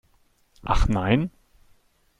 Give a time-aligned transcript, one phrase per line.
[0.63, 1.29] Ach nein?